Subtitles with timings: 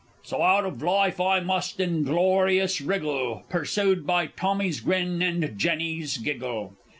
[0.23, 6.73] So out of life I must inglorious wriggle, Pursued by Tommy's grin, and Jenny's giggle!